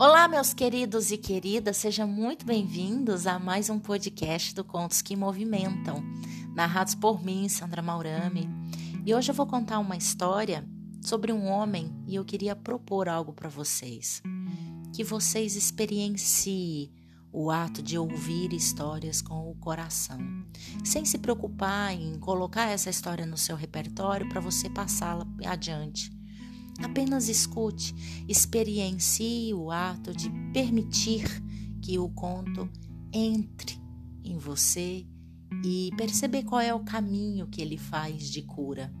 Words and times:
Olá, 0.00 0.26
meus 0.26 0.54
queridos 0.54 1.10
e 1.10 1.18
queridas, 1.18 1.76
sejam 1.76 2.08
muito 2.08 2.46
bem-vindos 2.46 3.26
a 3.26 3.38
mais 3.38 3.68
um 3.68 3.78
podcast 3.78 4.54
do 4.54 4.64
Contos 4.64 5.02
que 5.02 5.14
Movimentam, 5.14 6.02
narrados 6.54 6.94
por 6.94 7.22
mim, 7.22 7.50
Sandra 7.50 7.82
Maurami. 7.82 8.48
E 9.04 9.14
hoje 9.14 9.30
eu 9.30 9.34
vou 9.34 9.46
contar 9.46 9.78
uma 9.78 9.98
história 9.98 10.66
sobre 11.02 11.34
um 11.34 11.46
homem 11.48 11.94
e 12.06 12.14
eu 12.14 12.24
queria 12.24 12.56
propor 12.56 13.10
algo 13.10 13.34
para 13.34 13.50
vocês. 13.50 14.22
Que 14.94 15.04
vocês 15.04 15.54
experienciem 15.54 16.90
o 17.30 17.50
ato 17.50 17.82
de 17.82 17.98
ouvir 17.98 18.54
histórias 18.54 19.20
com 19.20 19.50
o 19.50 19.54
coração, 19.56 20.18
sem 20.82 21.04
se 21.04 21.18
preocupar 21.18 21.92
em 21.92 22.18
colocar 22.18 22.70
essa 22.70 22.88
história 22.88 23.26
no 23.26 23.36
seu 23.36 23.54
repertório 23.54 24.26
para 24.30 24.40
você 24.40 24.70
passá-la 24.70 25.26
adiante. 25.44 26.19
Apenas 26.82 27.28
escute, 27.28 27.94
experiencie 28.28 29.52
o 29.54 29.70
ato 29.70 30.14
de 30.14 30.30
permitir 30.52 31.24
que 31.80 31.98
o 31.98 32.08
conto 32.08 32.68
entre 33.12 33.78
em 34.24 34.38
você 34.38 35.06
e 35.64 35.90
perceber 35.96 36.44
qual 36.44 36.60
é 36.60 36.72
o 36.72 36.80
caminho 36.80 37.46
que 37.46 37.60
ele 37.60 37.76
faz 37.76 38.30
de 38.30 38.42
cura. 38.42 38.92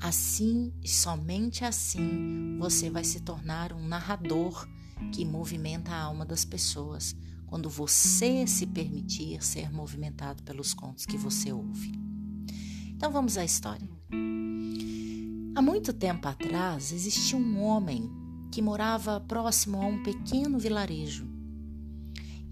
Assim 0.00 0.72
e 0.82 0.88
somente 0.88 1.64
assim 1.64 2.56
você 2.58 2.88
vai 2.88 3.02
se 3.02 3.20
tornar 3.20 3.72
um 3.72 3.86
narrador 3.86 4.68
que 5.12 5.24
movimenta 5.24 5.90
a 5.92 6.02
alma 6.02 6.24
das 6.24 6.44
pessoas 6.44 7.16
quando 7.46 7.70
você 7.70 8.46
se 8.46 8.66
permitir 8.66 9.42
ser 9.42 9.72
movimentado 9.72 10.42
pelos 10.42 10.74
contos 10.74 11.06
que 11.06 11.16
você 11.16 11.52
ouve. 11.52 11.92
Então 12.90 13.10
vamos 13.10 13.38
à 13.38 13.44
história. 13.44 13.88
Há 15.58 15.60
muito 15.60 15.92
tempo 15.92 16.28
atrás 16.28 16.92
existia 16.92 17.36
um 17.36 17.64
homem 17.64 18.08
que 18.48 18.62
morava 18.62 19.18
próximo 19.18 19.82
a 19.82 19.86
um 19.86 20.00
pequeno 20.04 20.56
vilarejo. 20.56 21.28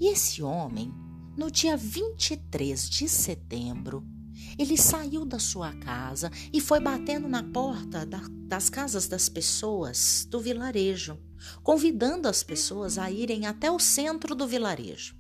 E 0.00 0.08
esse 0.08 0.42
homem, 0.42 0.92
no 1.36 1.48
dia 1.48 1.77
23 1.77 2.91
de 2.91 3.08
setembro, 3.08 4.05
ele 4.58 4.77
saiu 4.77 5.25
da 5.25 5.39
sua 5.39 5.72
casa 5.75 6.33
e 6.53 6.61
foi 6.61 6.81
batendo 6.81 7.28
na 7.28 7.44
porta 7.44 8.05
da, 8.05 8.22
das 8.28 8.69
casas 8.69 9.06
das 9.06 9.28
pessoas 9.28 10.27
do 10.28 10.41
vilarejo, 10.41 11.16
convidando 11.62 12.27
as 12.27 12.42
pessoas 12.42 12.98
a 12.98 13.09
irem 13.09 13.47
até 13.47 13.70
o 13.70 13.78
centro 13.78 14.34
do 14.34 14.48
vilarejo. 14.48 15.14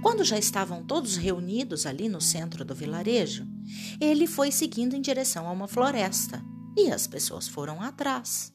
Quando 0.00 0.24
já 0.24 0.38
estavam 0.38 0.82
todos 0.82 1.18
reunidos 1.18 1.84
ali 1.84 2.08
no 2.08 2.22
centro 2.22 2.64
do 2.64 2.74
vilarejo, 2.74 3.46
ele 4.00 4.26
foi 4.26 4.50
seguindo 4.50 4.96
em 4.96 5.02
direção 5.02 5.46
a 5.46 5.52
uma 5.52 5.68
floresta 5.68 6.42
e 6.78 6.92
as 6.92 7.06
pessoas 7.06 7.48
foram 7.48 7.82
atrás. 7.82 8.52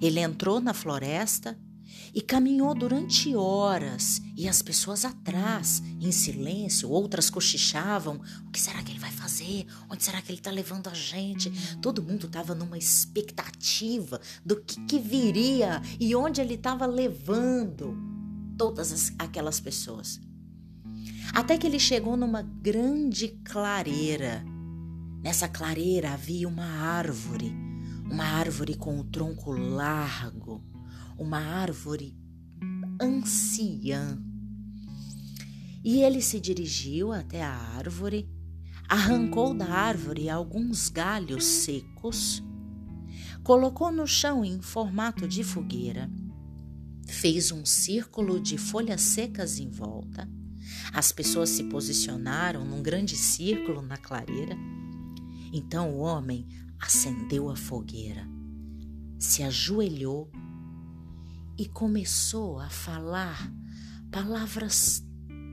Ele 0.00 0.20
entrou 0.20 0.60
na 0.60 0.74
floresta 0.74 1.58
e 2.14 2.20
caminhou 2.20 2.74
durante 2.74 3.34
horas 3.34 4.20
e 4.36 4.48
as 4.48 4.62
pessoas 4.62 5.04
atrás, 5.04 5.82
em 6.00 6.12
silêncio, 6.12 6.90
outras 6.90 7.30
cochichavam. 7.30 8.20
O 8.46 8.50
que 8.50 8.60
será 8.60 8.82
que 8.82 8.92
ele 8.92 8.98
vai 8.98 9.10
fazer? 9.10 9.66
Onde 9.90 10.02
será 10.04 10.20
que 10.22 10.30
ele 10.30 10.38
está 10.38 10.50
levando 10.50 10.88
a 10.88 10.94
gente? 10.94 11.50
Todo 11.80 12.02
mundo 12.02 12.26
estava 12.26 12.54
numa 12.54 12.78
expectativa 12.78 14.20
do 14.44 14.60
que, 14.60 14.80
que 14.86 14.98
viria 14.98 15.82
e 15.98 16.14
onde 16.14 16.40
ele 16.40 16.54
estava 16.54 16.86
levando 16.86 17.96
todas 18.56 18.92
as, 18.92 19.12
aquelas 19.18 19.60
pessoas. 19.60 20.20
Até 21.32 21.58
que 21.58 21.66
ele 21.66 21.78
chegou 21.78 22.16
numa 22.16 22.42
grande 22.42 23.28
clareira. 23.44 24.44
Nessa 25.24 25.48
clareira 25.48 26.12
havia 26.12 26.46
uma 26.46 26.66
árvore, 26.66 27.52
uma 28.04 28.24
árvore 28.24 28.76
com 28.76 29.00
o 29.00 29.04
tronco 29.04 29.50
largo 29.50 30.62
uma 31.18 31.38
árvore 31.38 32.16
anciã. 33.00 34.18
E 35.84 36.02
ele 36.02 36.20
se 36.20 36.40
dirigiu 36.40 37.12
até 37.12 37.42
a 37.42 37.52
árvore, 37.52 38.28
arrancou 38.88 39.54
da 39.54 39.66
árvore 39.66 40.28
alguns 40.28 40.88
galhos 40.88 41.44
secos, 41.44 42.42
colocou 43.42 43.92
no 43.92 44.06
chão 44.06 44.44
em 44.44 44.60
formato 44.60 45.28
de 45.28 45.44
fogueira, 45.44 46.10
fez 47.06 47.52
um 47.52 47.64
círculo 47.64 48.40
de 48.40 48.56
folhas 48.56 49.02
secas 49.02 49.58
em 49.58 49.70
volta. 49.70 50.28
As 50.92 51.12
pessoas 51.12 51.50
se 51.50 51.64
posicionaram 51.64 52.64
num 52.64 52.82
grande 52.82 53.14
círculo 53.14 53.82
na 53.82 53.98
clareira. 53.98 54.56
Então 55.56 55.94
o 55.94 55.98
homem 56.00 56.48
acendeu 56.80 57.48
a 57.48 57.54
fogueira, 57.54 58.28
se 59.20 59.40
ajoelhou 59.44 60.28
e 61.56 61.68
começou 61.68 62.58
a 62.58 62.68
falar 62.68 63.54
palavras 64.10 65.06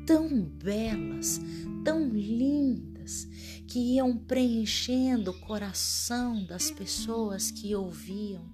tão 0.08 0.44
belas, 0.44 1.40
tão 1.86 2.10
lindas, 2.10 3.28
que 3.68 3.94
iam 3.94 4.18
preenchendo 4.18 5.30
o 5.30 5.40
coração 5.42 6.44
das 6.48 6.72
pessoas 6.72 7.52
que 7.52 7.76
ouviam, 7.76 8.52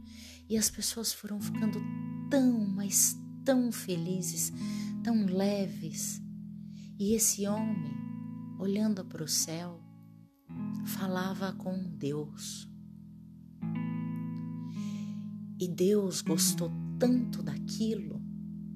e 0.50 0.58
as 0.58 0.69
pessoas 0.69 1.14
foram 1.14 1.40
ficando 1.40 1.79
tão, 2.29 2.68
mas 2.68 3.18
tão 3.46 3.72
felizes, 3.72 4.52
tão 5.02 5.25
leves. 5.25 6.22
E 7.00 7.14
esse 7.14 7.47
homem, 7.47 7.96
olhando 8.59 9.06
para 9.06 9.24
o 9.24 9.28
céu, 9.29 9.86
falava 10.87 11.53
com 11.53 11.77
Deus. 11.97 12.67
E 15.59 15.67
Deus 15.67 16.21
gostou 16.21 16.71
tanto 16.97 17.43
daquilo 17.43 18.21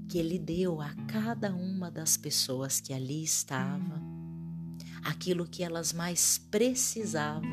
que 0.09 0.17
ele 0.17 0.38
deu 0.38 0.81
a 0.81 0.94
cada 1.07 1.53
uma 1.55 1.89
das 1.89 2.17
pessoas 2.17 2.79
que 2.79 2.94
ali 2.94 3.23
estava 3.23 4.01
aquilo 5.03 5.47
que 5.47 5.63
elas 5.63 5.94
mais 5.94 6.38
precisavam, 6.38 7.49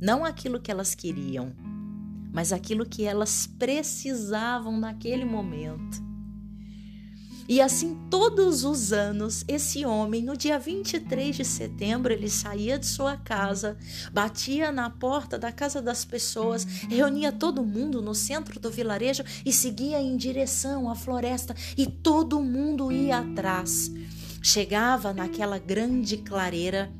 não 0.00 0.24
aquilo 0.24 0.60
que 0.60 0.70
elas 0.70 0.94
queriam, 0.94 1.54
mas 2.32 2.52
aquilo 2.52 2.84
que 2.86 3.04
elas 3.04 3.46
precisavam 3.46 4.78
naquele 4.78 5.24
momento. 5.24 6.07
E 7.48 7.62
assim, 7.62 7.96
todos 8.10 8.62
os 8.62 8.92
anos, 8.92 9.42
esse 9.48 9.82
homem, 9.86 10.22
no 10.22 10.36
dia 10.36 10.58
23 10.58 11.34
de 11.34 11.44
setembro, 11.46 12.12
ele 12.12 12.28
saía 12.28 12.78
de 12.78 12.84
sua 12.84 13.16
casa, 13.16 13.78
batia 14.12 14.70
na 14.70 14.90
porta 14.90 15.38
da 15.38 15.50
casa 15.50 15.80
das 15.80 16.04
pessoas, 16.04 16.64
reunia 16.64 17.32
todo 17.32 17.64
mundo 17.64 18.02
no 18.02 18.14
centro 18.14 18.60
do 18.60 18.70
vilarejo 18.70 19.24
e 19.46 19.50
seguia 19.50 19.98
em 19.98 20.14
direção 20.18 20.90
à 20.90 20.94
floresta, 20.94 21.54
e 21.74 21.86
todo 21.86 22.42
mundo 22.42 22.92
ia 22.92 23.20
atrás. 23.20 23.90
Chegava 24.42 25.14
naquela 25.14 25.58
grande 25.58 26.18
clareira 26.18 26.92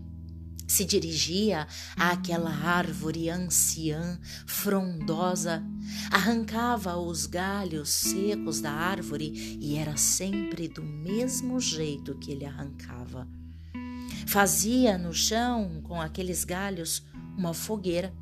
se 0.69 0.85
dirigia 0.85 1.67
àquela 1.97 2.51
árvore 2.51 3.31
anciã, 3.31 4.21
frondosa, 4.47 5.65
arrancava 6.13 6.97
os 6.99 7.25
galhos 7.25 7.89
secos 7.89 8.61
da 8.61 8.71
árvore 8.71 9.33
e 9.61 9.77
era 9.77 9.97
sempre 9.97 10.69
do 10.69 10.83
mesmo 10.83 11.59
jeito 11.59 12.19
que 12.19 12.33
ele 12.33 12.45
arrancava. 12.45 13.27
Fazia 14.27 14.99
no 14.99 15.15
chão, 15.15 15.81
com 15.83 15.99
aqueles 15.99 16.45
galhos, 16.45 17.03
uma 17.37 17.55
fogueira. 17.55 18.13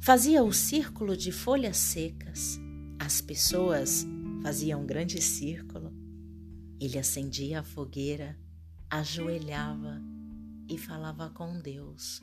Fazia 0.00 0.44
o 0.44 0.52
círculo 0.52 1.16
de 1.16 1.32
folhas 1.32 1.76
secas. 1.76 2.60
As 3.00 3.20
pessoas 3.20 4.06
faziam 4.44 4.82
um 4.82 4.86
grande 4.86 5.20
círculo. 5.20 5.92
Ele 6.80 6.98
acendia 6.98 7.60
a 7.60 7.62
fogueira, 7.64 8.38
ajoelhava 8.88 10.13
e 10.68 10.78
falava 10.78 11.30
com 11.30 11.60
Deus, 11.60 12.22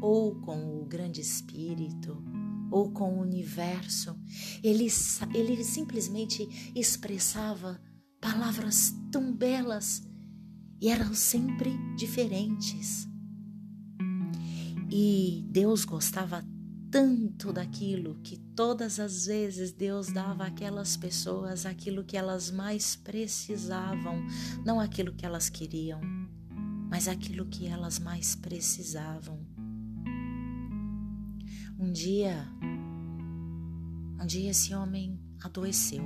ou 0.00 0.40
com 0.40 0.80
o 0.80 0.84
Grande 0.86 1.20
Espírito, 1.20 2.22
ou 2.70 2.90
com 2.90 3.16
o 3.16 3.20
universo. 3.20 4.18
Ele, 4.62 4.88
ele 5.34 5.64
simplesmente 5.64 6.72
expressava 6.74 7.80
palavras 8.20 8.92
tão 9.10 9.32
belas 9.32 10.02
e 10.80 10.88
eram 10.88 11.14
sempre 11.14 11.70
diferentes. 11.96 13.06
E 14.90 15.44
Deus 15.48 15.84
gostava 15.84 16.44
tanto 16.90 17.52
daquilo 17.52 18.20
que 18.22 18.36
todas 18.54 19.00
as 19.00 19.26
vezes 19.26 19.72
Deus 19.72 20.12
dava 20.12 20.46
àquelas 20.46 20.96
pessoas 20.96 21.66
aquilo 21.66 22.04
que 22.04 22.16
elas 22.16 22.50
mais 22.50 22.94
precisavam, 22.94 24.24
não 24.64 24.78
aquilo 24.78 25.12
que 25.12 25.26
elas 25.26 25.48
queriam 25.48 26.00
mas 26.94 27.08
aquilo 27.08 27.44
que 27.46 27.66
elas 27.66 27.98
mais 27.98 28.36
precisavam. 28.36 29.44
Um 31.76 31.90
dia, 31.90 32.46
um 34.22 34.24
dia 34.24 34.52
esse 34.52 34.72
homem 34.72 35.18
adoeceu 35.42 36.04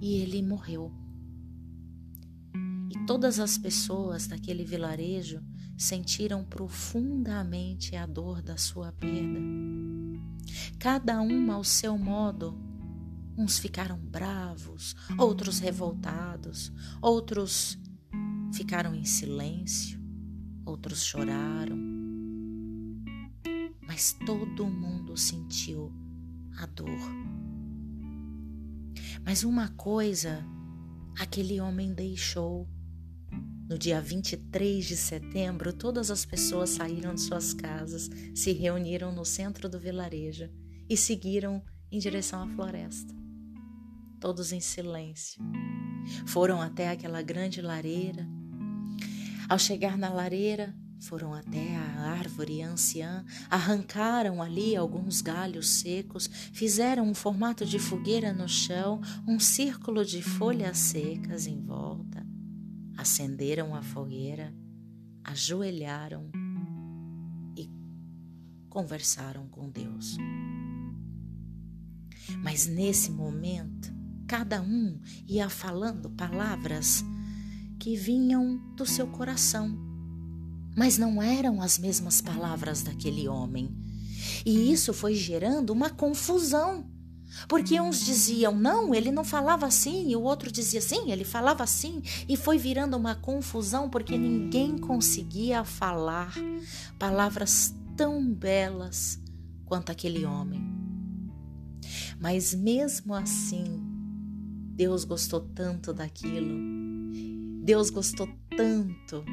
e 0.00 0.14
ele 0.18 0.44
morreu. 0.44 0.92
E 2.88 3.04
todas 3.04 3.40
as 3.40 3.58
pessoas 3.58 4.28
daquele 4.28 4.64
vilarejo 4.64 5.42
sentiram 5.76 6.44
profundamente 6.44 7.96
a 7.96 8.06
dor 8.06 8.40
da 8.40 8.56
sua 8.56 8.92
perda. 8.92 9.40
Cada 10.78 11.20
uma 11.20 11.54
ao 11.54 11.64
seu 11.64 11.98
modo. 11.98 12.56
Uns 13.36 13.58
ficaram 13.58 13.98
bravos, 13.98 14.94
outros 15.18 15.58
revoltados, 15.58 16.70
outros 17.02 17.76
ficaram 18.54 18.94
em 18.94 19.04
silêncio, 19.04 20.00
outros 20.64 21.04
choraram. 21.04 21.76
Mas 23.86 24.16
todo 24.24 24.66
mundo 24.66 25.16
sentiu 25.16 25.92
a 26.56 26.66
dor. 26.66 26.88
Mas 29.24 29.42
uma 29.42 29.68
coisa 29.70 30.44
aquele 31.18 31.60
homem 31.60 31.92
deixou. 31.92 32.68
No 33.68 33.78
dia 33.78 34.00
23 34.00 34.84
de 34.84 34.96
setembro, 34.96 35.72
todas 35.72 36.10
as 36.10 36.24
pessoas 36.24 36.70
saíram 36.70 37.14
de 37.14 37.22
suas 37.22 37.54
casas, 37.54 38.10
se 38.34 38.52
reuniram 38.52 39.10
no 39.10 39.24
centro 39.24 39.68
do 39.68 39.80
vilarejo 39.80 40.50
e 40.88 40.96
seguiram 40.96 41.64
em 41.90 41.98
direção 41.98 42.42
à 42.42 42.48
floresta. 42.54 43.14
Todos 44.20 44.52
em 44.52 44.60
silêncio. 44.60 45.42
Foram 46.26 46.60
até 46.60 46.90
aquela 46.90 47.22
grande 47.22 47.60
lareira. 47.62 48.28
Ao 49.48 49.58
chegar 49.58 49.98
na 49.98 50.08
lareira, 50.08 50.74
foram 51.04 51.34
até 51.34 51.76
a 51.76 52.10
árvore 52.12 52.62
anciã, 52.62 53.24
arrancaram 53.50 54.42
ali 54.42 54.74
alguns 54.74 55.20
galhos 55.20 55.68
secos, 55.68 56.28
fizeram 56.52 57.04
um 57.06 57.14
formato 57.14 57.66
de 57.66 57.78
fogueira 57.78 58.32
no 58.32 58.48
chão, 58.48 59.00
um 59.26 59.38
círculo 59.38 60.04
de 60.04 60.22
folhas 60.22 60.78
secas 60.78 61.46
em 61.46 61.60
volta, 61.60 62.26
acenderam 62.96 63.74
a 63.74 63.82
fogueira, 63.82 64.54
ajoelharam 65.22 66.30
e 67.56 67.70
conversaram 68.70 69.46
com 69.48 69.68
Deus. 69.68 70.16
Mas 72.42 72.66
nesse 72.66 73.10
momento, 73.10 73.92
cada 74.26 74.62
um 74.62 74.98
ia 75.26 75.50
falando 75.50 76.08
palavras 76.08 77.04
que 77.84 77.96
vinham 77.96 78.56
do 78.74 78.86
seu 78.86 79.06
coração 79.06 79.94
mas 80.76 80.98
não 80.98 81.22
eram 81.22 81.62
as 81.62 81.78
mesmas 81.78 82.20
palavras 82.20 82.82
daquele 82.82 83.28
homem. 83.28 83.70
E 84.44 84.72
isso 84.72 84.92
foi 84.92 85.14
gerando 85.14 85.70
uma 85.70 85.88
confusão. 85.88 86.90
Porque 87.48 87.80
uns 87.80 88.04
diziam, 88.04 88.54
não, 88.54 88.94
ele 88.94 89.10
não 89.10 89.24
falava 89.24 89.66
assim, 89.66 90.08
e 90.08 90.16
o 90.16 90.22
outro 90.22 90.52
dizia, 90.52 90.80
sim, 90.80 91.10
ele 91.10 91.24
falava 91.24 91.64
assim, 91.64 92.00
e 92.28 92.36
foi 92.36 92.58
virando 92.58 92.96
uma 92.96 93.14
confusão 93.14 93.90
porque 93.90 94.16
ninguém 94.16 94.78
conseguia 94.78 95.64
falar 95.64 96.32
palavras 96.98 97.74
tão 97.96 98.32
belas 98.32 99.20
quanto 99.64 99.90
aquele 99.90 100.24
homem. 100.24 100.60
Mas 102.20 102.54
mesmo 102.54 103.14
assim, 103.14 103.82
Deus 104.74 105.02
gostou 105.02 105.40
tanto 105.40 105.92
daquilo, 105.92 106.73
Deus 107.64 107.88
gostou 107.88 108.28
tanto 108.54 109.24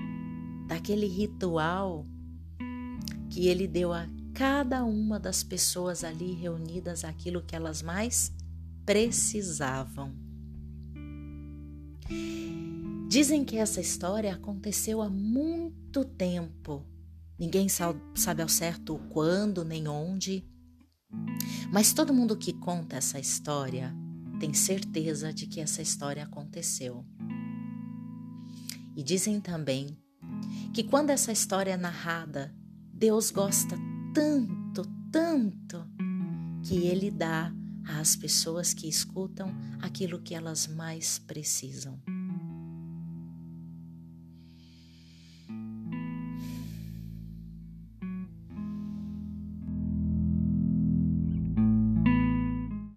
daquele 0.65 1.05
ritual 1.05 2.07
que 3.29 3.49
ele 3.49 3.67
deu 3.67 3.91
a 3.91 4.07
cada 4.33 4.85
uma 4.85 5.19
das 5.19 5.43
pessoas 5.43 6.01
ali 6.01 6.31
reunidas 6.31 7.03
aquilo 7.03 7.43
que 7.43 7.57
elas 7.57 7.81
mais 7.81 8.33
precisavam. 8.85 10.15
Dizem 13.09 13.43
que 13.43 13.57
essa 13.57 13.81
história 13.81 14.33
aconteceu 14.33 15.01
há 15.01 15.09
muito 15.09 16.05
tempo. 16.05 16.85
Ninguém 17.37 17.67
sabe 17.67 18.41
ao 18.41 18.47
certo 18.47 18.97
quando 19.09 19.65
nem 19.65 19.89
onde, 19.89 20.49
mas 21.69 21.91
todo 21.91 22.13
mundo 22.13 22.37
que 22.37 22.53
conta 22.53 22.95
essa 22.95 23.19
história 23.19 23.93
tem 24.39 24.53
certeza 24.53 25.33
de 25.33 25.47
que 25.47 25.59
essa 25.59 25.81
história 25.81 26.23
aconteceu. 26.23 27.05
E 28.95 29.03
dizem 29.03 29.39
também 29.39 29.97
que 30.73 30.83
quando 30.83 31.09
essa 31.09 31.31
história 31.31 31.71
é 31.71 31.77
narrada, 31.77 32.53
Deus 32.93 33.31
gosta 33.31 33.77
tanto, 34.13 34.83
tanto, 35.11 35.85
que 36.63 36.85
Ele 36.87 37.09
dá 37.09 37.51
às 37.85 38.15
pessoas 38.15 38.73
que 38.73 38.87
escutam 38.87 39.53
aquilo 39.81 40.21
que 40.21 40.35
elas 40.35 40.67
mais 40.67 41.17
precisam. 41.19 41.99